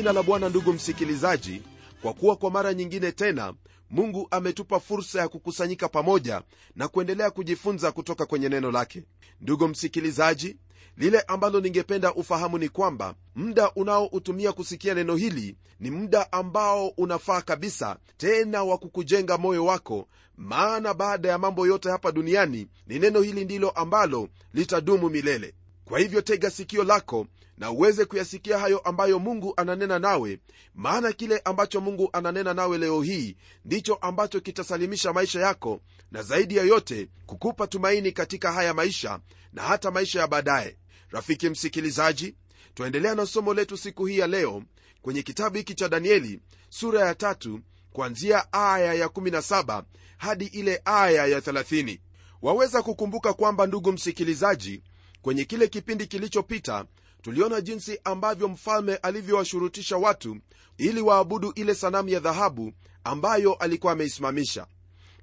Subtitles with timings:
[0.00, 1.62] jina la bwana ndugu msikilizaji
[2.02, 3.54] kwa kuwa kwa mara nyingine tena
[3.90, 6.42] mungu ametupa fursa ya kukusanyika pamoja
[6.76, 9.02] na kuendelea kujifunza kutoka kwenye neno lake.
[9.40, 10.56] Ndugu msikilizaji
[10.96, 17.40] lile ambalo ningependa ufahamu ni kwamba muda unaoutumia kusikia neno hili ni muda ambao unafaa
[17.42, 23.20] kabisa tena wa kukujenga moyo wako maana baada ya mambo yote hapa duniani ni neno
[23.20, 25.54] hili ndilo ambalo litadumu milele.
[25.84, 27.26] Kwa hivyo tega sikio lako
[27.60, 30.38] na uweze kuyasikia hayo ambayo mungu ananena nawe
[30.74, 36.56] maana kile ambacho mungu ananena nawe leo hii ndicho ambacho kitasalimisha maisha yako na zaidi
[36.56, 39.20] ya yote kukupa tumaini katika haya maisha
[39.52, 40.76] na hata maisha ya baadaye.
[41.10, 42.34] Rafiki msikilizaji
[42.74, 44.62] twaendelea na somo letu siku hii ya leo
[45.02, 47.60] kwenye kitabu hiki cha danieli sura ya tatu
[47.92, 49.82] kuanzia aya ya 17
[50.16, 51.98] hadi ile aya ya 30
[52.42, 54.82] waweza kukumbuka kwamba ndugu msikilizaji
[55.22, 56.84] kwenye kile kipindi kilichopita
[57.22, 60.36] tuliona jinsi ambavyo mfalme alivyowashurutisha watu
[60.78, 62.72] ili waabudu ile sanamu ya dhahabu
[63.04, 64.66] ambayo alikuwa ameisimamisha.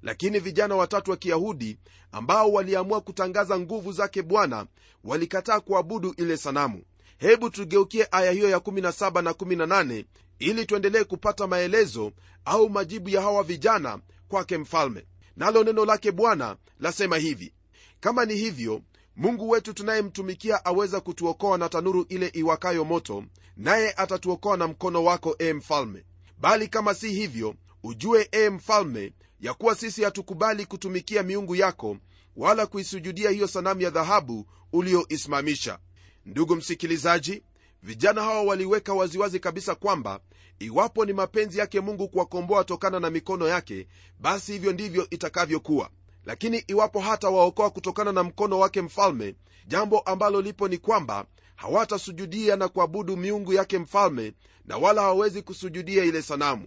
[0.02, 1.78] Lakini vijana watatu wa kiyahudi
[2.12, 4.66] ambao waliamua kutangaza nguvu zake bwana
[5.04, 6.82] walikataa kuabudu ile sanamu.
[7.18, 10.04] Hebu tugeukie aya hiyo ya 17 na 18
[10.38, 12.12] ili tuendelee kupata maelezo
[12.44, 15.06] au majibu ya hawa vijana kwake mfalme.
[15.36, 17.52] Nalo neno lake bwana lasema hivi
[18.00, 18.82] kama ni hivyo
[19.18, 23.24] mungu wetu tunayemtumikia aweza kutuokoa na tanuru ile iwakayo moto
[23.56, 26.04] naye atatuokoa na mkono wako e mfalme.
[26.38, 31.96] Bali kama si hivyo ujue e mfalme ya kuwa sisi hatukubali kutumikia miungu yako
[32.36, 35.78] wala kuisujudia hiyo sanamu ya dhahabu ulioisimamisha
[36.26, 37.42] ndugu msikilizaji
[37.82, 40.20] vijana hawa waliweka waziwazi kabisa kwamba
[40.58, 43.86] iwapo ni mapenzi yake mungu kuwakomboa tokana na mikono yake
[44.20, 45.90] basi hivyo ndivyo itakavyokuwa
[46.24, 49.34] lakini iwapo hata waokoa kutokana na mkono wake mfalme
[49.66, 51.24] jambo ambalo lipo ni kwamba
[51.56, 54.32] hawatasujudia na kuabudu miungu yake mfalme
[54.64, 56.66] na wala hawawezi kusujudia ile sanamu.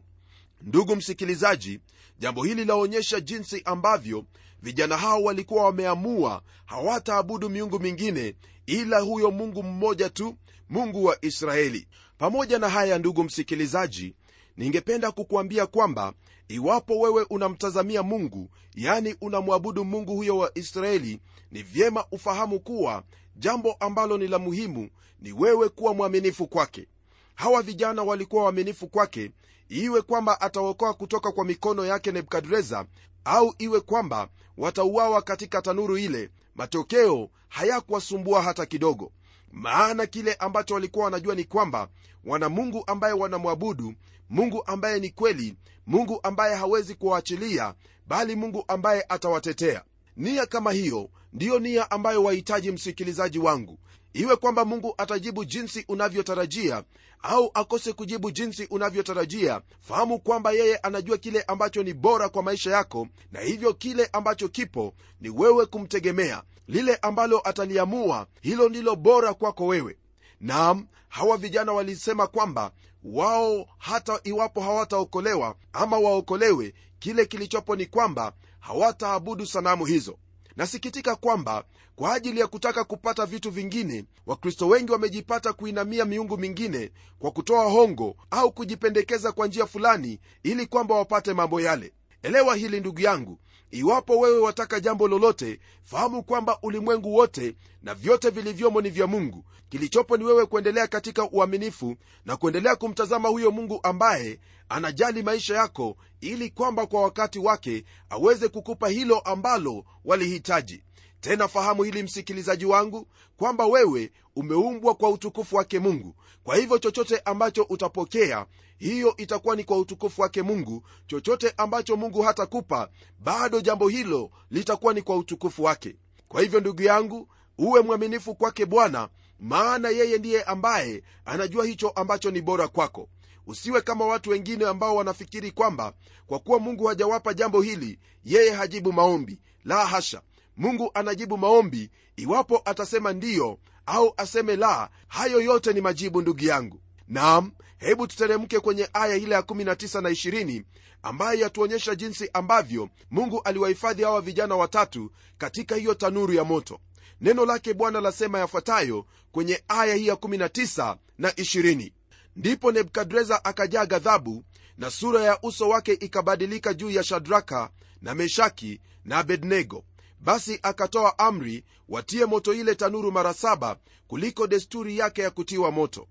[0.61, 1.79] Ndugu msikilizaji
[2.19, 4.25] jambo hili laonyesha jinsi ambavyo
[4.61, 8.35] vijana hao walikuwa wameamua hawataabudu miungu mingine
[8.65, 10.35] ila huyo mungu mmoja tu
[10.69, 11.87] mungu wa israeli.
[12.17, 14.15] Pamoja na haya ndugu msikilizaji
[14.57, 16.13] ningependa kukuambia kwamba
[16.47, 21.19] iwapo wewe unamtazamia mungu yani unamwabudu mungu huyo wa israeli
[21.51, 23.03] ni vyema ufahamu kuwa
[23.35, 24.89] jambo ambalo ni la muhimu
[25.19, 26.87] ni wewe kuwa mwaminifu kwake.
[27.35, 29.31] Hawa vijana walikuwa waaminifu kwake
[29.69, 32.85] iwe kwamba ataokoa kutoka kwa mikono yake nebukadreza
[33.25, 39.11] au iwe kwamba watauawa katika tanuru ile matokeo hayakuwasumbua hata kidogo.
[39.51, 41.87] Maana kile ambacho walikuwa wanajua ni kwamba
[42.25, 43.93] wana mungu ambaye wanamwabudu
[44.31, 45.55] mungu ambaye ni kweli
[45.87, 47.73] mungu ambaye hawezi kuwaachilia
[48.07, 49.83] bali mungu ambaye atawatetea.
[50.17, 53.77] Nia kama hiyo ndiyo nia ambayo wahitaji msikilizaji wangu.
[54.13, 56.83] Iwe kwamba mungu atajibu jinsi unavyotarajia
[57.23, 62.71] au akose kujibu jinsi unavyotarajia fahamu kwamba yeye anajua kile ambacho ni bora kwa maisha
[62.71, 66.43] yako na hivyo kile ambacho kipo ni wewe kumtegemea.
[66.67, 69.97] Lile ambalo ataliamua hilo ndilo bora kwako wewe.
[70.39, 72.71] Naam hawa vijana walisema kwamba
[73.03, 80.17] wao hata iwapo hawataokolewa ama waokolewe kile kilichopo ni kwamba hawataabudu sanamu hizo.
[80.55, 81.63] Nasikitika kwamba
[81.95, 87.63] kwa ajili ya kutaka kupata vitu vingine wakristo wengi wamejipata kuinamia miungu mingine kwa kutoa
[87.65, 91.93] hongo au kujipendekeza kwa njia fulani ili kwamba wapate mambo yale.
[92.23, 93.39] Elewa hili ndugu yangu
[93.71, 99.45] iwapo wewe wataka jambo lolote fahamu kwamba ulimwengu wote na vyote vilivyomo ni vya mungu.
[99.69, 101.95] Kilichopo ni wewe kuendelea katika uaminifu
[102.25, 104.39] na kuendelea kumtazama huyo mungu ambaye
[104.69, 110.83] anajali maisha yako ili kwamba kwa wakati wake aweze kukupa hilo ambalo walihitaji
[111.21, 113.07] tena fahamu hili msikilizaji wangu
[113.37, 116.15] kwamba wewe umeumbwa kwa utukufu wake mungu.
[116.43, 118.45] Kwa hivyo chochote ambacho utapokea
[118.77, 120.83] hiyo itakuwa ni kwa utukufu wake mungu.
[121.07, 122.89] Chochote ambacho mungu hatakupa
[123.19, 125.95] bado jambo hilo litakuwa ni kwa utukufu wake.
[126.27, 127.27] Kwa hivyo ndugu yangu
[127.57, 129.09] uwe mwaminifu kwake bwana
[129.39, 133.09] maana yeye ndiye ambaye anajua hicho ambacho ni bora kwako.
[133.47, 135.93] Usiwe kama watu wengine ambao wanafikiri kwamba
[136.27, 139.39] kwa kuwa mungu hajawapa jambo hili yeye hajibu maombi.
[139.65, 140.21] La hasha
[140.61, 146.81] mungu anajibu maombi iwapo atasema ndiyo au aseme la hayo yote ni majibu ndugu yangu.
[147.07, 150.63] Nam hebu tuteremke kwenye aya ile ya 19 na 20
[151.03, 156.79] ambayo yatuonyesha jinsi ambavyo mungu aliwahifadhi hawa vijana watatu katika hiyo tanuru ya moto.
[157.21, 161.91] Neno lake bwana lasema yafuatayo kwenye aya hii ya 19 na 20
[162.35, 164.43] ndipo nebukadreza akajaa ghadhabu
[164.77, 167.69] na sura ya uso wake ikabadilika juu ya shadraka
[168.01, 169.83] na meshaki na abednego
[170.21, 173.77] basi akatoa amri watie moto ile tanuru mara saba
[174.07, 176.07] kuliko desturi yake ya kutiwa moto.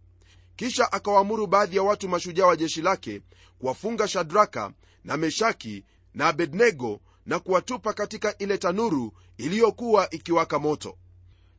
[0.57, 3.21] Kisha akawaamuru baadhi ya watu mashujaa wa jeshi lake
[3.59, 4.73] kuwafunga shadraka
[5.05, 5.85] na meshaki
[6.15, 10.97] na abednego na kuwatupa katika ile tanuru iliyokuwa ikiwaka moto.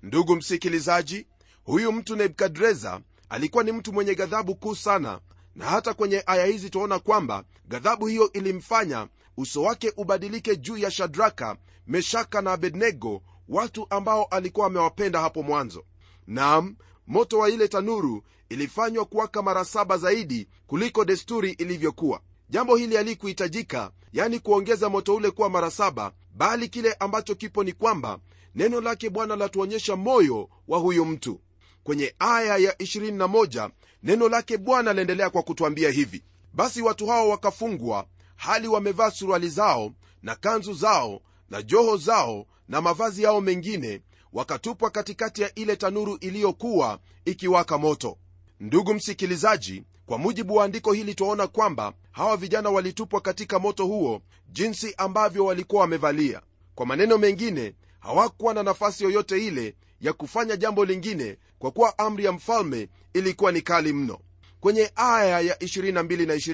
[0.03, 1.27] Ndugu msikilizaji
[1.63, 5.19] huyu mtu nebukadreza alikuwa ni mtu mwenye ghadhabu kuu sana
[5.55, 9.07] na hata kwenye aya hizi tuaona kwamba ghadhabu hiyo ilimfanya
[9.37, 11.57] uso wake ubadilike juu ya shadraka
[11.87, 15.83] meshaka na abednego watu ambao alikuwa amewapenda hapo mwanzo.
[16.27, 16.75] Nam
[17.07, 22.21] moto wa ile tanuru ilifanywa kuwaka mara saba zaidi kuliko desturi ilivyokuwa.
[22.49, 27.73] Jambo hili halikuhitajika yani kuongeza moto ule kuwa mara saba bali kile ambacho kipo ni
[27.73, 28.19] kwamba
[28.55, 31.39] neno lake bwana latuonyesha moyo wa huyu mtu.
[31.83, 33.69] Kwenye aya ya 21
[34.03, 36.23] neno lake bwana laendelea kwa kutwambia hivi.
[36.53, 38.05] Basi watu hao wakafungwa
[38.35, 39.91] hali wamevaa suruali zao
[40.23, 44.01] na kanzu zao na joho zao na mavazi yao mengine
[44.33, 48.17] wakatupwa katikati ya ile tanuru iliyokuwa ikiwaka moto.
[48.59, 54.21] Ndugu msikilizaji kwa mujibu wa andiko hili twaona kwamba hawa vijana walitupwa katika moto huo
[54.49, 56.41] jinsi ambavyo walikuwa wamevalia.
[56.75, 62.25] Kwa maneno mengine hawakuwa na nafasi yoyote ile ya kufanya jambo lingine kwa kuwa amri
[62.25, 64.19] ya mfalme ilikuwa ni kali mno.
[64.59, 65.93] Kwenye aya ya 22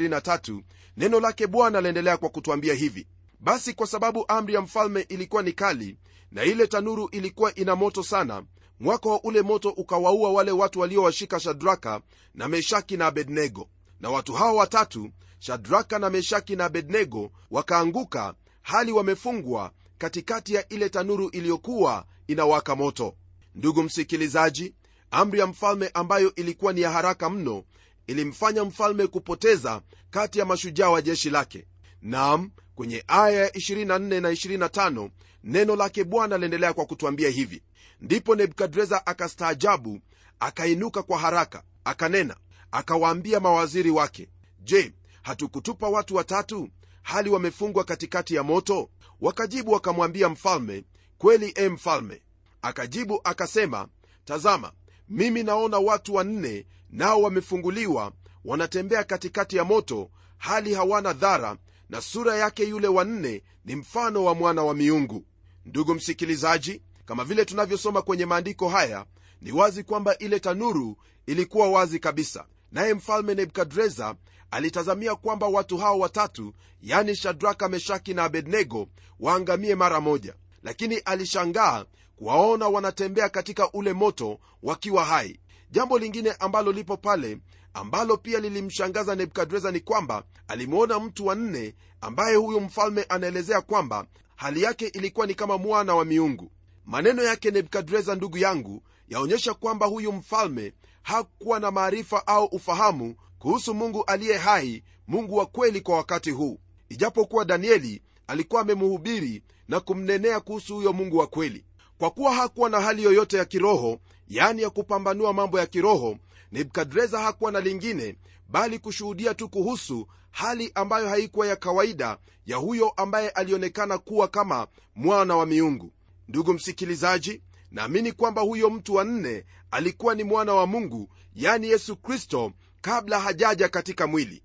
[0.10, 0.62] na 23
[0.98, 3.08] neno lake bwana laendelea kwa kutwambia hivi
[3.40, 5.98] basi kwa sababu amri ya mfalme ilikuwa ni kali
[6.32, 8.44] na ile tanuru ilikuwa ina moto sana
[8.80, 12.02] mwaka wa ule moto ukawaua wale watu waliowashika shadraka
[12.36, 13.70] na meshaki na abednego.
[14.00, 20.90] Na watu hao watatu shadraka na meshaki na abednego wakaanguka hali wamefungwa katikati ya ile
[20.90, 23.16] tanuru iliyokuwa inawaka moto.
[23.56, 24.74] Ndugu msikilizaji
[25.12, 27.64] amri ya mfalme ambayo ilikuwa ni ya haraka mno
[28.08, 31.66] ilimfanya mfalme kupoteza kati ya mashujaa wa jeshi lake.
[32.02, 35.10] Nam kwenye aya ya 24 na 25
[35.44, 37.62] neno lake bwana aliendelea kwa kutwambia hivi.
[38.02, 40.00] Ndipo nebukadreza akastaajabu
[40.40, 42.36] akainuka kwa haraka akanena
[42.72, 44.30] akawaambia mawaziri wake
[44.60, 46.70] je hatukutupa watu watatu?
[47.02, 48.90] Hali wamefungwa katikati ya moto?
[49.22, 50.84] Wakajibu wakamwambia mfalme
[51.18, 52.22] kweli e mfalme.
[52.62, 53.88] Akajibu akasema
[54.26, 54.72] tazama
[55.10, 58.12] mimi naona watu wanne nao wamefunguliwa
[58.46, 61.58] wanatembea katikati ya moto hali hawana dhara
[61.90, 65.24] na sura yake yule wanne ni mfano wa mwana wa miungu.
[65.66, 69.06] Ndugu msikilizaji kama vile tunavyosoma kwenye maandiko haya
[69.42, 72.46] ni wazi kwamba ile tanuru ilikuwa wazi kabisa.
[72.72, 74.16] Naye mfalme nebukadreza
[74.52, 78.88] alitazamia kwamba watu hao watatu yani shadraka meshaki na abednego
[79.20, 80.34] waangamie mara moja.
[80.64, 81.86] Lakini alishangaa
[82.16, 85.40] kuwaona wanatembea katika ule moto wakiwa hai.
[85.72, 87.38] Jambo lingine ambalo lipo pale
[87.78, 94.06] ambalo pia lilimshangaza nebukadreza ni kwamba alimwona mtu wa nne ambaye huyu mfalme anaelezea kwamba
[94.36, 96.52] hali yake ilikuwa ni kama mwana wa miungu.
[96.86, 100.74] Maneno yake nebukadreza ndugu yangu yaonyesha kwamba huyu mfalme
[101.04, 106.60] hakuwa na maarifa au ufahamu kuhusu mungu aliye hai mungu wa kweli kwa wakati huu.
[106.90, 111.66] Ijapokuwa danieli alikuwa amemhubiri na kumnenea kuhusu huyo mungu wa kweli.
[111.98, 116.18] Kwa kuwa hakuwa na hali yoyote ya kiroho yaani ya kupambanua mambo ya kiroho
[116.52, 118.16] nebukadreza hakuwa na lingine
[118.50, 124.68] bali kushuhudia tu kuhusu hali ambayo haikuwa ya kawaida ya huyo ambaye alionekana kuwa kama
[124.96, 125.94] mwana wa miungu.
[126.28, 131.96] Ndugu msikilizaji naamini kwamba huyo mtu wa nne alikuwa ni mwana wa mungu yani yesu
[131.96, 132.52] kristo
[132.82, 134.44] kabla hajaja katika mwili.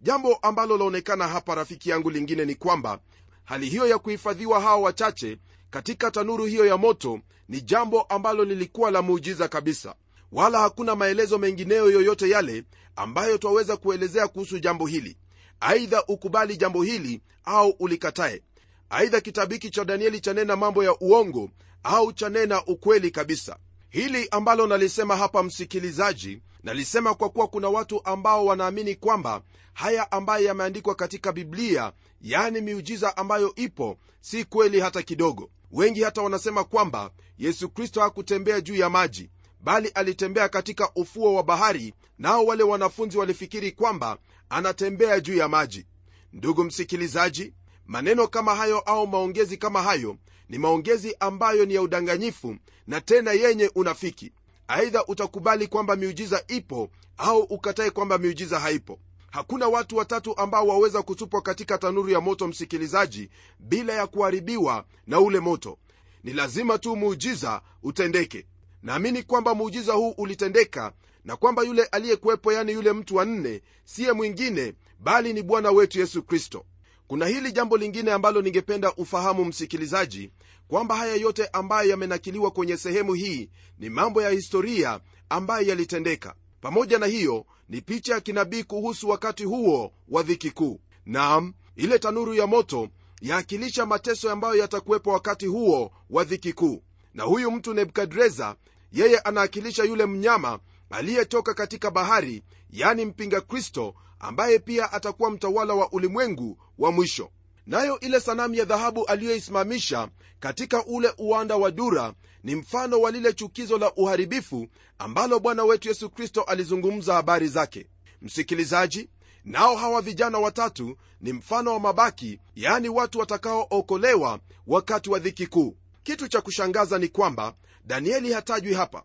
[0.00, 2.98] Jambo ambalo laonekana hapa rafiki yangu lingine ni kwamba
[3.44, 5.38] hali hiyo ya kuhifadhiwa hawa wachache
[5.70, 9.94] katika tanuru hiyo ya moto ni jambo ambalo lilikuwa la muujiza kabisa
[10.32, 12.64] wala hakuna maelezo mengineyo yoyote yale
[12.96, 15.16] ambayo twaweza kuelezea kuhusu jambo hili.
[15.60, 18.42] Aidha ukubali jambo hili au ulikatae.
[18.90, 21.50] Aidha kitabu hiki cha danieli chanena mambo ya uongo
[21.82, 23.56] au chanena ukweli kabisa.
[23.90, 30.46] Hili ambalo nalisema hapa msikilizaji nalisema kwa kuwa kuna watu ambao wanaamini kwamba haya ambayo
[30.46, 35.50] yameandikwa katika biblia yani miujiza ambayo ipo si kweli hata kidogo.
[35.72, 39.30] Wengi hata wanasema kwamba yesu kristo hakutembea juu ya maji
[39.62, 45.86] bali alitembea katika ufuo wa bahari nao wale wanafunzi walifikiri kwamba anatembea juu ya maji.
[46.32, 47.52] Ndugu msikilizaji
[47.86, 50.16] maneno kama hayo au maongezi kama hayo
[50.48, 54.32] ni maongezi ambayo ni ya udanganyifu na tena yenye unafiki.
[54.68, 58.98] Aidha utakubali kwamba miujiza ipo au ukatae kwamba miujiza haipo.
[59.30, 65.20] Hakuna watu watatu ambao waweza kutupwa katika tanuru ya moto msikilizaji bila ya kuharibiwa na
[65.20, 65.78] ule moto.
[66.24, 68.46] Ni lazima tu muujiza utendeke
[68.82, 70.92] naamini kwamba muujiza huu ulitendeka
[71.24, 75.98] na kwamba yule aliyekuwepo yani yule mtu wa nne siye mwingine bali ni bwana wetu
[76.00, 76.64] yesu kristo.
[77.06, 80.30] Kuna hili jambo lingine ambalo ningependa ufahamu msikilizaji
[80.68, 86.34] kwamba haya yote ambayo yamenakiliwa kwenye sehemu hii ni mambo ya historia ambayo yalitendeka.
[86.60, 90.80] Pamoja na hiyo ni picha ya kinabii kuhusu wakati huo wa dhiki kuu.
[91.06, 92.88] Nam ile tanuru ya moto
[93.20, 96.82] yaakilisha mateso ambayo yatakuwepo wakati huo wa dhiki kuu.
[97.14, 98.56] Na huyu mtu nebukadreza
[98.92, 100.58] yeye anaakilisha yule mnyama
[100.90, 107.30] aliyetoka katika bahari yani mpinga kristo ambaye pia atakuwa mtawala wa ulimwengu wa mwisho.
[107.66, 110.08] Nayo ile sanamu ya dhahabu aliyoisimamisha
[110.40, 114.68] katika ule uwanda wa dura ni mfano wa lile chukizo la uharibifu
[114.98, 117.86] ambalo bwana wetu yesu kristo alizungumza habari zake.
[118.22, 119.08] Msikilizaji
[119.44, 125.76] nao hawa vijana watatu ni mfano wa mabaki yaani watu watakaookolewa wakati wa dhiki kuu.
[126.02, 129.02] Kitu cha kushangaza ni kwamba danieli hatajwi hapa.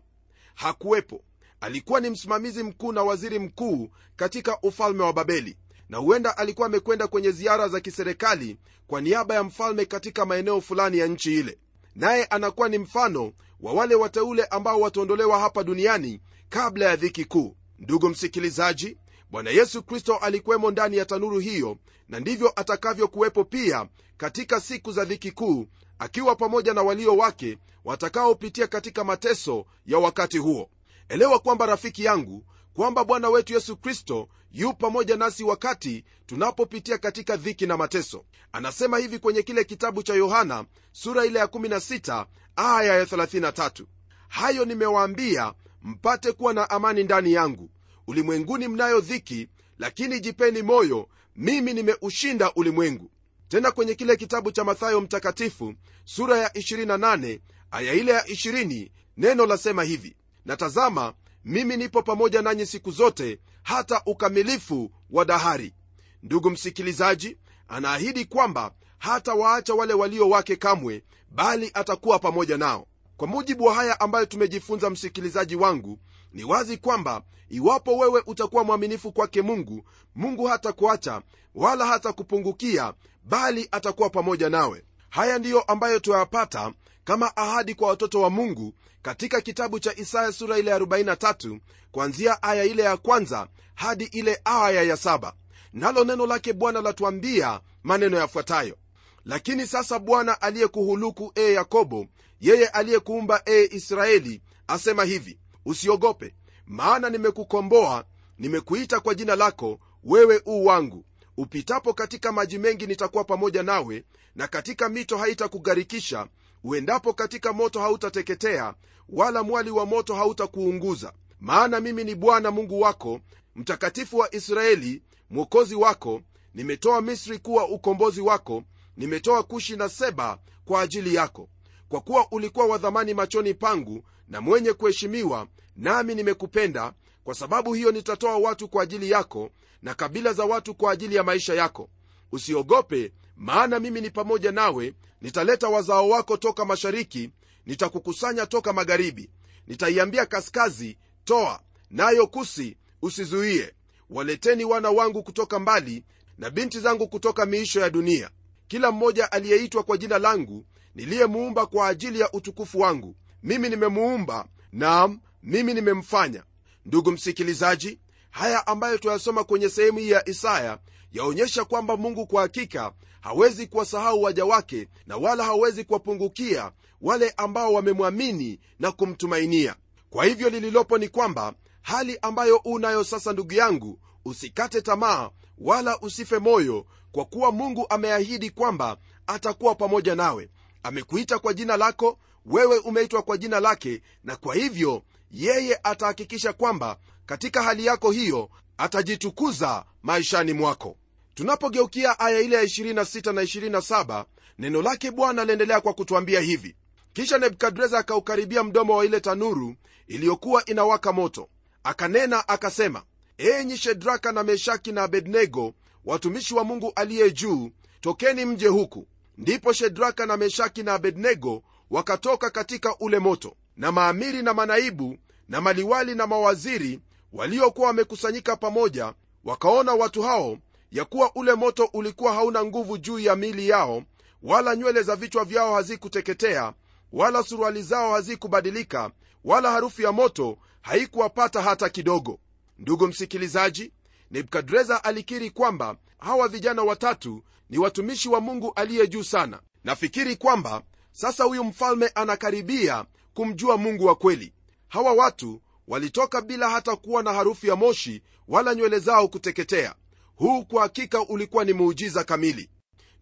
[0.54, 1.22] Hakuwepo.
[1.60, 5.56] Alikuwa ni msimamizi mkuu na waziri mkuu katika ufalme wa babeli
[5.88, 8.56] na huenda alikuwa amekwenda kwenye ziara za kiserikali
[8.86, 11.58] kwa niaba ya mfalme katika maeneo fulani ya nchi ile.
[11.94, 17.56] Naye anakuwa ni mfano wa wale wateule ambao wataondolewa hapa duniani kabla ya dhiki kuu.
[17.78, 18.96] Ndugu msikilizaji
[19.30, 21.76] bwana yesu kristo alikuwemo ndani ya tanuru hiyo
[22.08, 25.66] na ndivyo atakavyokuwepo pia katika siku za dhiki kuu
[25.98, 30.70] akiwa pamoja na walio wake watakaopitia katika mateso ya wakati huo.
[31.08, 37.36] Elewa kwamba rafiki yangu kwamba bwana wetu yesu kristo yu pamoja nasi wakati tunapopitia katika
[37.36, 38.24] dhiki na mateso.
[38.52, 42.26] Anasema hivi kwenye kile kitabu cha yohana sura ile ya 16
[42.56, 43.84] aya ya 33
[44.28, 47.70] hayo nimewaambia mpate kuwa na amani ndani yangu.
[48.06, 53.10] Ulimwenguni mnayo dhiki lakini jipeni moyo mimi nimeushinda ulimwengu
[53.48, 55.74] tena kwenye kile kitabu cha mathayo mtakatifu
[56.04, 57.40] sura ya 28
[57.70, 61.14] aya ile ya 20 neno lasema hivi na tazama
[61.44, 65.74] mimi nipo pamoja nanyi siku zote hata ukamilifu wa dahari.
[66.22, 67.36] Ndugu msikilizaji
[67.68, 72.86] anaahidi kwamba hata waacha wale walio wake kamwe bali atakuwa pamoja nao.
[73.16, 75.98] Kwa mujibu wa haya ambayo tumejifunza msikilizaji wangu
[76.32, 81.22] ni wazi kwamba iwapo wewe utakuwa mwaminifu kwake mungu mungu hatakuacha
[81.54, 82.94] wala hatakupungukia
[83.24, 84.84] bali atakuwa pamoja nawe.
[85.10, 86.72] Haya ndiyo ambayo tuyapata
[87.04, 91.60] kama ahadi kwa watoto wa mungu katika kitabu cha isaya sura ile ya 43
[91.92, 95.32] kuanzia aya ile ya kwanza hadi ile aya ya saba.
[95.72, 98.76] Nalo neno lake bwana latuambia maneno yafuatayo.
[99.24, 102.06] Lakini sasa bwana aliyekuhuluku ee yakobo
[102.40, 106.34] yeye aliyekuumba ee israeli asema hivi usiogope
[106.66, 108.04] maana nimekukomboa
[108.38, 111.04] nimekuita kwa jina lako wewe u wangu.
[111.36, 116.26] Upitapo katika maji mengi nitakuwa pamoja nawe na katika mito haitakugharikisha
[116.64, 118.74] uendapo katika moto hautateketea
[119.08, 121.12] wala mwali wa moto hautakuunguza.
[121.40, 123.20] Maana mimi ni bwana mungu wako
[123.56, 126.22] mtakatifu wa israeli mwokozi wako.
[126.54, 128.62] Nimetoa misri kuwa ukombozi wako
[128.96, 131.48] nimetoa kushi na seba kwa ajili yako.
[131.88, 136.92] Kwa kuwa ulikuwa wa dhamani machoni pangu na mwenye kuheshimiwa nami nimekupenda
[137.24, 139.50] kwa sababu hiyo nitatoa watu kwa ajili yako
[139.82, 141.88] na kabila za watu kwa ajili ya maisha yako.
[142.32, 147.30] Usiogope maana mimi ni pamoja nawe nitaleta wazao wako toka mashariki
[147.66, 149.30] nitakukusanya toka magharibi.
[149.66, 153.74] Nitaiambia kaskazi toa nayo kusi usizuie.
[154.10, 156.04] Waleteni wana wangu kutoka mbali
[156.38, 158.30] na binti zangu kutoka miisho ya dunia.
[158.68, 165.20] Kila mmoja aliyeitwa kwa jina langu niliyemuumba kwa ajili ya utukufu wangu mimi nimemuumba nam
[165.42, 166.42] mimi nimemfanya.
[166.84, 167.98] Ndugu msikilizaji
[168.30, 170.78] haya ambayo tuyasoma kwenye sehemu hii ya isaya
[171.12, 177.72] yaonyesha kwamba mungu kwa hakika hawezi kuwasahau waja wake na wala hawezi kuwapungukia wale ambao
[177.72, 179.76] wamemwamini na kumtumainia.
[180.10, 186.38] Kwa hivyo lililopo ni kwamba hali ambayo unayo sasa ndugu yangu usikate tamaa wala usife
[186.38, 190.48] moyo kwa kuwa mungu ameahidi kwamba atakuwa pamoja nawe.
[190.82, 192.18] Amekuita kwa jina lako
[192.50, 198.50] wewe umeitwa kwa jina lake na kwa hivyo yeye atahakikisha kwamba katika hali yako hiyo
[198.78, 200.96] atajitukuza maishani mwako.
[201.34, 204.24] Tunapogeukia aya ile ya 26 na 27
[204.58, 206.76] neno lake bwana aliendelea kwa kutwambia hivi.
[207.12, 209.74] Kisha nebukadreza akaukaribia mdomo wa ile tanuru
[210.06, 211.48] iliyokuwa inawaka moto.
[211.84, 213.02] Akanena akasema
[213.38, 215.74] enyi shedraka na meshaki na abednego
[216.04, 219.06] watumishi wa mungu aliye juu tokeni mje huku.
[219.38, 225.16] Ndipo shedraka na meshaki na abednego wakatoka katika ule moto na maamiri na manaibu
[225.48, 227.00] na maliwali na mawaziri
[227.32, 229.14] waliokuwa wamekusanyika pamoja
[229.44, 230.58] wakaona watu hao
[230.92, 234.02] ya kuwa ule moto ulikuwa hauna nguvu juu ya mili yao
[234.42, 236.72] wala nywele za vichwa vyao hazikuteketea
[237.12, 239.10] wala suruali zao hazikubadilika
[239.44, 242.38] wala harufu ya moto haikuwapata hata kidogo.
[242.78, 243.92] Ndugu msikilizaji
[244.30, 249.60] nebukadreza alikiri kwamba hawa vijana watatu ni watumishi wa mungu aliye juu sana.
[249.84, 254.52] Nafikiri kwamba sasa huyu mfalme anakaribia kumjua mungu wa kweli.
[254.88, 259.94] Hawa watu walitoka bila hata kuwa na harufu ya moshi wala nywele zao kuteketea.
[260.36, 262.70] Huu kwa hakika ulikuwa ni muujiza kamili.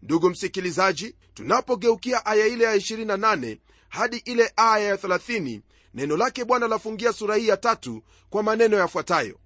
[0.01, 3.57] Ndugu msikilizaji tunapogeukia aya ile ya 28
[3.89, 5.61] hadi ile aya ya 30
[5.93, 9.39] neno lake bwana lafungia sura hii ya tatu kwa maneno yafuatayo.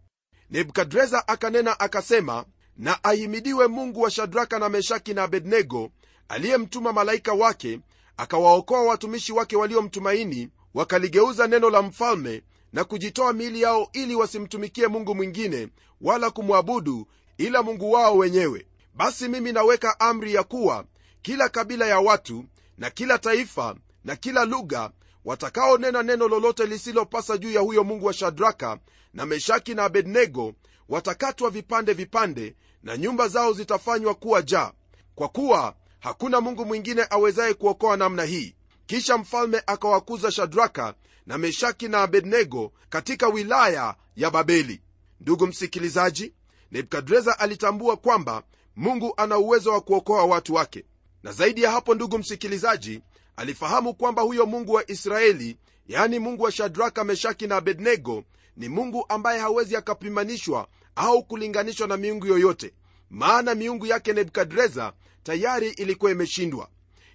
[0.50, 2.46] Nebukadreza akanena akasema
[2.78, 5.92] na ahimidiwe mungu wa shadraka na meshaki na abednego
[6.30, 7.80] aliyemtuma malaika wake
[8.18, 15.15] akawaokoa watumishi wake waliomtumaini wakaligeuza neno la mfalme na kujitoa miili yao ili wasimtumikie mungu
[15.15, 15.68] mwingine
[16.01, 18.68] wala kumwabudu ila mungu wao wenyewe.
[18.94, 20.86] Basi mimi naweka amri ya kuwa
[21.22, 22.46] kila kabila ya watu
[22.77, 24.91] na kila taifa na kila lugha
[25.25, 28.80] watakaonena neno lolote lisilopasa juu ya huyo mungu wa shadraka
[29.13, 30.53] na meshaki na abednego
[30.89, 34.72] watakatwa vipande vipande na nyumba zao zitafanywa kuwa jaa.
[35.15, 38.55] Kwa kuwa hakuna mungu mwingine awezaye kuokoa namna hii.
[38.86, 40.93] Kisha mfalme akawakuza shadraka
[41.25, 44.81] na meshaki na abednego katika wilaya ya babeli.
[45.20, 46.34] Ndugu msikilizaji
[46.72, 48.43] nebukadreza alitambua kwamba
[48.75, 50.86] mungu ana uwezo wa kuokoa watu wake.
[51.24, 53.01] Na zaidi ya hapo ndugu msikilizaji
[53.36, 58.24] alifahamu kwamba huyo mungu wa israeli yaani mungu wa shadraka meshaki na abednego
[58.58, 62.74] ni mungu ambaye hawezi akapimanishwa au kulinganishwa na miungu yoyote.
[63.10, 64.93] Maana miungu yake nebukadreza
[65.24, 66.70] tayari ilikuwa imeshindwa.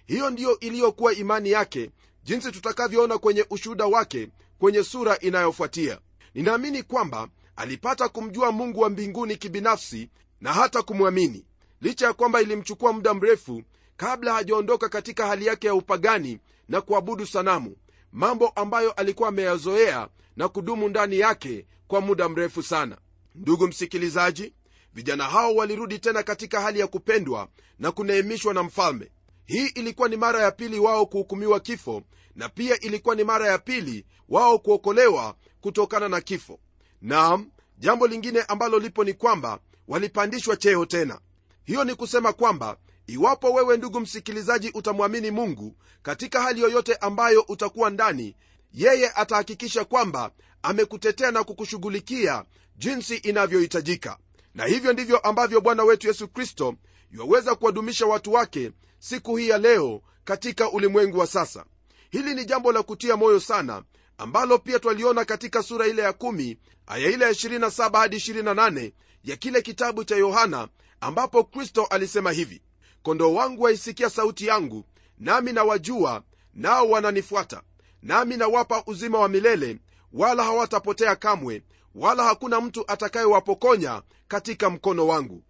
[0.05, 1.91] Hiyo ndiyo iliyokuwa imani yake
[2.23, 5.99] jinsi tutakavyoona kwenye ushuhuda wake kwenye sura inayofuatia.
[6.33, 10.09] Ninaamini kwamba alipata kumjua mungu wa mbinguni kibinafsi
[10.41, 11.45] na hata kumwamini.
[11.81, 13.63] Licha ya kwamba ilimchukua muda mrefu
[13.97, 16.39] kabla hajaondoka katika hali yake ya upagani
[16.69, 17.75] na kuabudu sanamu
[18.11, 22.97] mambo ambayo alikuwa ameyazoea na kudumu ndani yake kwa muda mrefu sana.
[23.35, 24.53] Ndugu msikilizaji
[24.93, 27.47] vijana hao walirudi tena katika hali ya kupendwa
[27.79, 29.11] na kuneemishwa na mfalme.
[29.45, 32.03] Hii ilikuwa ni mara ya pili wao kuhukumiwa kifo
[32.35, 36.59] na pia ilikuwa ni mara ya pili wao kuokolewa kutokana na kifo.
[37.01, 41.19] Naam jambo lingine ambalo lipo ni kwamba walipandishwa cheo tena.
[41.63, 47.89] Hiyo ni kusema kwamba iwapo wewe ndugu msikilizaji utamwamini mungu katika hali yoyote ambayo utakuwa
[47.89, 48.35] ndani
[48.73, 52.43] yeye atahakikisha kwamba amekutetea na kukushughulikia
[52.77, 54.17] jinsi inavyohitajika
[54.57, 56.75] na hivyo ndivyo ambavyo bwana wetu yesu kristo
[57.11, 61.65] yuwaweza kuwadumisha watu wake siku hii ya leo katika ulimwengu wa sasa.
[62.09, 63.83] Hili ni jambo la kutia moyo sana
[64.17, 68.91] ambalo pia twaliona katika sura ile ya 1 aya ile ya 27 hadi 28
[69.23, 70.67] ya kile kitabu cha yohana
[71.01, 72.61] ambapo kristo alisema hivi
[73.03, 74.85] kondoo wangu waisikia sauti yangu
[75.17, 77.61] nami nawajua nao wananifuata.
[78.03, 79.79] Nami nawapa uzima wa milele
[80.13, 81.63] wala hawatapotea kamwe
[81.97, 85.43] wala hakuna mtu atakayewapokonya katika mkono wangu.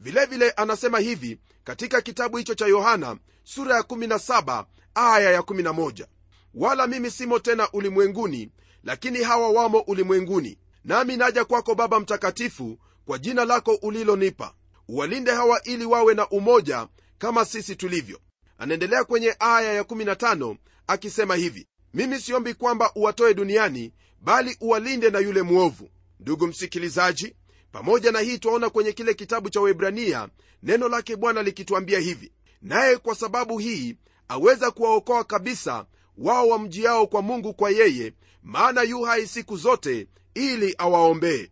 [0.00, 4.64] Vilevile vile anasema hivi katika kitabu hicho cha yohana sura ya 17
[4.94, 6.06] aya ya 11
[6.54, 8.50] wala mimi simo tena ulimwenguni
[8.82, 10.58] lakini hawa wamo ulimwenguni.
[10.84, 14.54] Nami naja kwako baba mtakatifu kwa jina lako ulilonipa.
[14.88, 16.88] Uwalinde hawa ili wawe na umoja
[17.18, 18.20] kama sisi tulivyo.
[18.58, 23.92] Anaendelea kwenye aya ya15 akisema hivi mimi siombi kwamba uwatoe duniani
[24.24, 25.90] bali uwalinde na yule mwovu.
[26.20, 27.34] Ndugu msikilizaji
[27.72, 30.28] pamoja na hii twaona kwenye kile kitabu cha webrania
[30.62, 32.32] neno lake bwana likituambia hivi
[32.62, 33.96] naye kwa sababu hii
[34.28, 35.86] aweza kuwaokoa kabisa
[36.18, 41.50] wao wamjiao kwa mungu kwa yeye maana yu hai siku zote ili awaombee.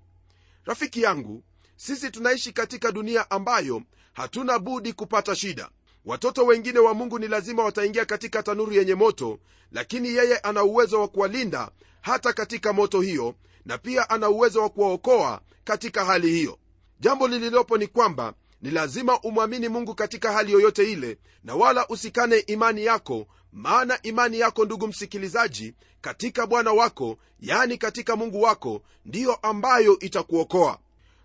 [0.64, 1.42] Rafiki yangu
[1.76, 3.82] sisi tunaishi katika dunia ambayo
[4.12, 5.70] hatuna budi kupata shida.
[6.04, 9.38] Watoto wengine wa mungu ni lazima wataingia katika tanuru yenye moto
[9.72, 11.70] lakini yeye ana uwezo wa kuwalinda
[12.02, 13.34] hata katika moto hiyo
[13.66, 16.58] na pia ana uwezo wa kuwaokoa katika hali hiyo.
[17.00, 22.38] Jambo lililopo ni kwamba ni lazima umwamini mungu katika hali yoyote ile na wala usikane
[22.38, 29.34] imani yako maana imani yako ndugu msikilizaji katika bwana wako yani katika mungu wako ndiyo
[29.34, 30.78] ambayo itakuokoa.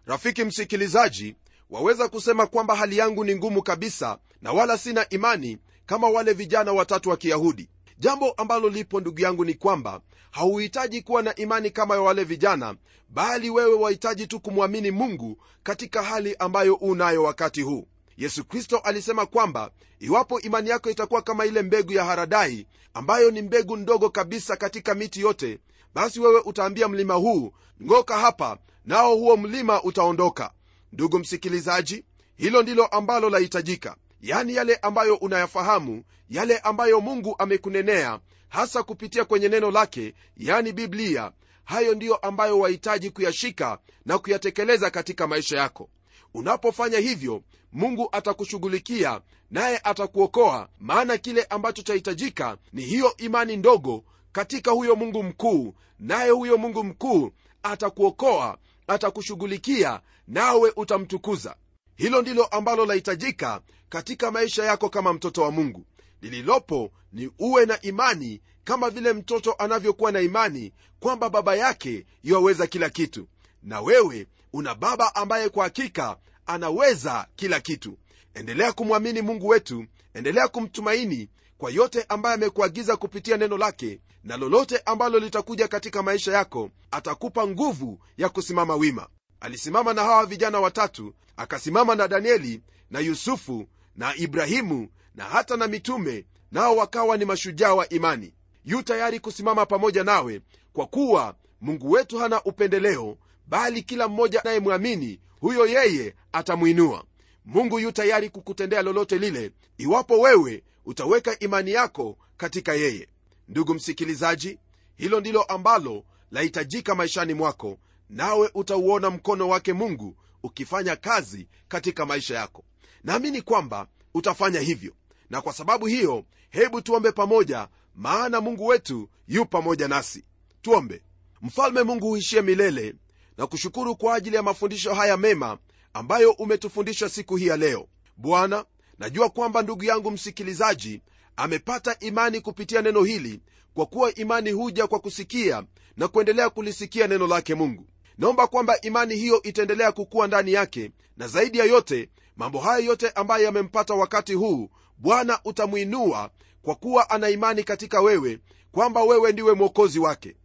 [0.06, 1.36] Rafiki msikilizaji
[1.70, 6.74] waweza kusema kwamba hali yangu ni ngumu kabisa na wala sina imani kama wale vijana
[6.74, 11.96] watatu wa kiyahudi jambo ambalo lipo ndugu yangu ni kwamba hauhitaji kuwa na imani kama
[11.96, 12.76] ya wale vijana
[13.10, 17.88] bali wewe wahitaji tu kumwamini mungu katika hali ambayo unayo wakati huu.
[18.18, 23.42] Yesu kristo alisema kwamba iwapo imani yako itakuwa kama ile mbegu ya haradai ambayo ni
[23.42, 25.60] mbegu ndogo kabisa katika miti yote
[25.96, 27.52] basi wewe utaambia mlima huu
[27.84, 30.52] ng'oka hapa nao huo mlima utaondoka.
[30.94, 32.06] Ndugu msikilizaji
[32.36, 39.50] hilo ndilo ambalo lahitajika yani yale ambayo unayafahamu yale ambayo mungu amekunenea hasa kupitia kwenye
[39.50, 41.32] neno lake yani biblia.
[41.64, 45.90] Hayo ndiyo ambayo wahitaji kuyashika na kuyatekeleza katika maisha yako.
[46.34, 50.70] Unapofanya hivyo mungu atakushughulikia naye atakuokoa.
[50.80, 56.84] Maana kile ambacho chahitajika ni hiyo imani ndogo katika huyo mungu mkuu naye huyo mungu
[56.84, 57.32] mkuu
[57.64, 61.56] atakuokoa atakushughulikia nawe utamtukuza
[61.98, 65.86] hilo ndilo ambalo lahitajika katika maisha yako kama mtoto wa mungu.
[66.22, 72.68] Lililopo ni uwe na imani kama vile mtoto anavyokuwa na imani kwamba baba yake yuwaweza
[72.68, 73.28] kila kitu.
[73.64, 77.98] Na wewe una baba ambaye kwa hakika anaweza kila kitu.
[78.34, 84.78] Endelea kumwamini mungu wetu endelea kumtumaini kwa yote ambaye amekuagiza kupitia neno lake na lolote
[84.86, 89.08] ambalo litakuja katika maisha yako atakupa nguvu ya kusimama wima.
[89.40, 95.68] Alisimama na hawa vijana watatu akasimama na danieli na yusufu na ibrahimu na hata na
[95.68, 98.34] mitume nao wakawa ni mashujaa wa imani.
[98.66, 100.42] Yu tayari kusimama pamoja nawe
[100.74, 107.04] kwa kuwa mungu wetu hana upendeleo bali kila mmoja anayemwamini huyo yeye atamwinua.
[107.46, 113.08] Mungu yu tayari kukutendea lolote lile iwapo wewe utaweka imani yako katika yeye.
[113.48, 114.60] Ndugu msikilizaji
[114.96, 117.78] hilo ndilo ambalo lahitajika maishani mwako
[118.10, 120.16] nawe utauona mkono wake mungu
[120.48, 122.64] ukifanya kazi katika maisha yako.
[123.04, 124.94] Naamini kwamba utafanya hivyo.
[125.30, 130.24] Na kwa sababu hiyo hebu tuombe pamoja maana mungu wetu yu pamoja nasi.
[130.62, 131.02] Tuombe.
[131.42, 132.96] Mfalme mungu huishie milele
[133.38, 135.58] na kushukuru kwa ajili ya mafundisho haya mema
[135.94, 137.88] ambayo umetufundisha siku hii ya leo.
[138.18, 138.66] Bwana
[139.00, 141.02] najua kwamba ndugu yangu msikilizaji
[141.36, 143.42] amepata imani kupitia neno hili
[143.74, 145.64] kwa kuwa imani huja kwa kusikia
[145.98, 151.28] na kuendelea kulisikia neno lake mungu naomba kwamba imani hiyo itaendelea kukuwa ndani yake na
[151.28, 156.30] zaidi ya yote mambo hayo yote ambayo yamempata wakati huu bwana utamwinua
[156.62, 158.40] kwa kuwa ana imani katika wewe
[158.72, 160.36] kwamba wewe ndiwe mwokozi wake.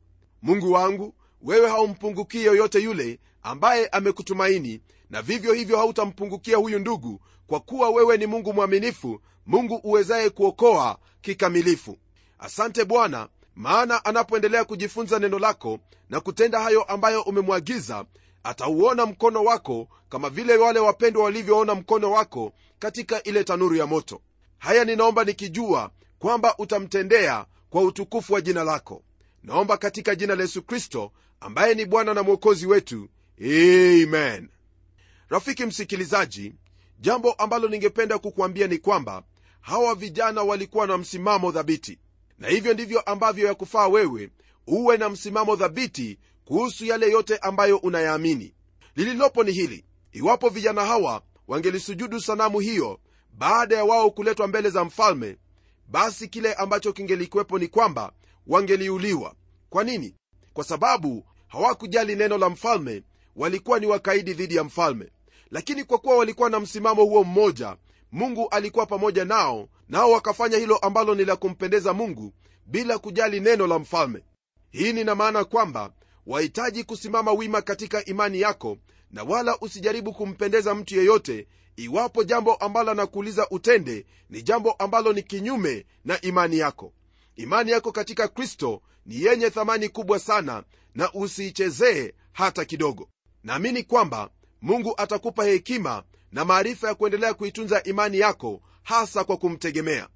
[0.43, 4.81] Mungu wangu wewe haumpungukie yoyote yule ambaye amekutumaini
[5.11, 10.99] na vivyo hivyo hautampungukia huyu ndugu kwa kuwa wewe ni mungu mwaminifu mungu uwezaye kuokoa
[11.21, 11.99] kikamilifu.
[12.39, 15.79] Asante bwana maana anapoendelea kujifunza neno lako
[16.11, 18.05] na kutenda hayo ambayo umemwagiza
[18.45, 24.21] atauona mkono wako kama vile wale wapendwa walivyoona mkono wako katika ile tanuru ya moto.
[24.59, 29.03] Haya ninaomba nikijua kwamba utamtendea kwa utukufu wa jina lako.
[29.43, 33.09] Naomba katika jina la yesu kristo ambaye ni bwana na mwokozi wetu.
[33.41, 34.49] Amen.
[35.29, 36.53] Rafiki msikilizaji
[37.01, 39.23] jambo ambalo ningependa kukuambia ni kwamba
[39.61, 41.99] hawa vijana walikuwa na msimamo dhabiti
[42.43, 44.31] na hivyo ndivyo ambavyo yakufaa wewe
[44.67, 48.55] uwe na msimamo dhabiti kuhusu yale yote ambayo unayaamini.
[48.97, 53.01] Lililopo ni hili iwapo vijana hawa wangelisujudu sanamu hiyo
[53.33, 55.37] baada ya wao kuletwa mbele za mfalme
[55.89, 58.13] basi kile ambacho kingelikuwepo ni kwamba
[58.47, 59.35] wangeliuliwa.
[59.71, 60.15] Kwa nini?
[60.53, 63.03] Kwa sababu hawakujali neno la mfalme
[63.37, 65.11] walikuwa ni wakaidi dhidi ya mfalme.
[65.51, 67.77] Lakini kwa kuwa walikuwa na msimamo huo mmoja
[68.13, 72.33] mungu alikuwa pamoja nao nao wakafanya hilo ambalo ni la kumpendeza mungu
[72.67, 74.25] bila kujali neno la mfalme.
[74.71, 75.93] Hii nina maana kwamba
[76.27, 78.79] wahitaji kusimama wima katika imani yako
[79.11, 81.47] na wala usijaribu kumpendeza mtu yeyote
[81.77, 86.93] iwapo jambo ambalo anakuuliza utende ni jambo ambalo ni kinyume na imani yako.
[87.37, 93.09] Imani yako katika kristo ni yenye thamani kubwa sana na usiichezee hata kidogo.
[93.45, 94.31] Naamini kwamba
[94.63, 100.09] mungu atakupa hekima na maarifa ya kuendelea kuitunza imani yako hasa kwa kumtegemea.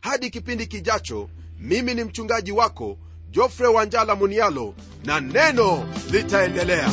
[0.00, 2.98] Hadi kipindi kijacho mimi ni mchungaji wako
[3.30, 6.92] jofre wanjala munialo na neno litaendelea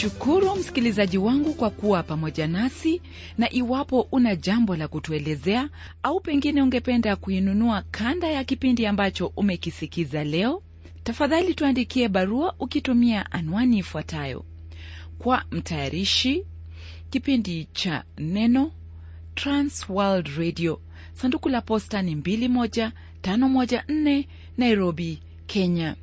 [0.00, 3.02] tunashukuru msikilizaji wangu kwa kuwa pamoja nasi
[3.38, 5.68] na iwapo una jambo la kutuelezea
[6.02, 10.62] au pengine ungependa kuinunua kanda ya kipindi ambacho umekisikiza leo
[11.04, 14.44] tafadhali tuandikie barua ukitumia anwani ifuatayo.
[15.18, 16.44] Kwa mtayarishi
[17.10, 18.72] kipindi cha neno
[19.34, 20.80] transworld radio.
[21.12, 24.24] Sanduku la posta ni 21514
[24.58, 25.96] nairobi kenya.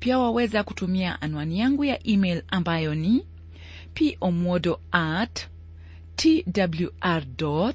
[0.00, 3.24] Pia waweza kutumia anwani yangu ya email ambayo ni
[3.94, 5.48] pomodo at
[6.16, 7.72] twr co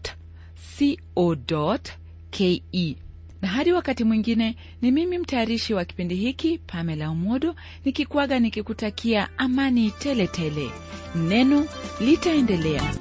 [2.32, 2.62] ke
[3.42, 9.92] na hadi wakati mwingine ni mimi mtayarishi wa kipindi hiki pamela umodo nikikwaga nikikutakia amani
[9.92, 10.70] tele tele.
[11.16, 11.68] Neno
[12.00, 12.94] litaendelea